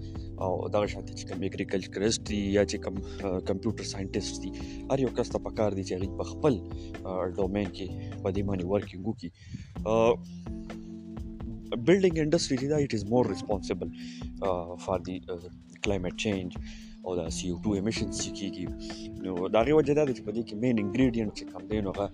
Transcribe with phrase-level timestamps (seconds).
[0.45, 2.97] او دا شانتي چې کوم اګریکلچرست دي یا چې کوم
[3.51, 4.51] کمپیوټر ساينټیسټ دي
[4.93, 6.55] هر یو کس ته پکار دي چې هغه په خپل
[7.41, 7.87] ډومین کې
[8.27, 9.31] په دې باندې ورکینګ وکړي
[9.91, 13.89] بلډینګ انډستری دی دا اټ از مور ریسپانسیبل
[14.87, 16.49] فار دی کلایمټ چینج
[17.07, 18.67] او دا سی او 2 ایمیشنز چې کیږي
[19.25, 21.91] نو دا غوړه جدا دي چې په دې کې مین انګریډینټ چې کوم دی نو
[21.97, 22.09] هغه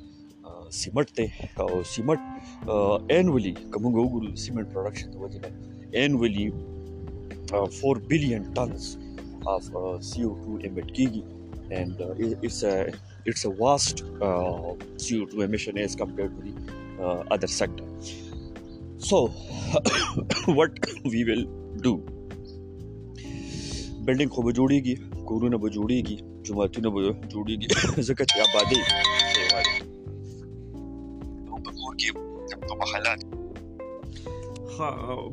[0.77, 1.27] सिमटते
[1.89, 6.49] सिमट एनुअली कमुगुल cement production annually
[7.55, 8.97] four billion tons
[9.49, 9.71] of
[10.11, 11.05] C O two emit की
[11.75, 12.01] and
[12.45, 14.03] it's it's a vast
[15.03, 16.55] C O to emission as compare to the
[17.35, 19.23] other sector so
[20.61, 20.81] what
[21.12, 21.45] we will
[21.83, 21.95] do
[24.06, 24.95] building को जुड़ेगी
[25.29, 26.19] गुरु ने बजूड़ेगी
[26.49, 27.67] जुमाती ने बजूड़ेगी
[28.03, 28.83] जगत आबादी
[31.98, 34.88] کې په محلات ها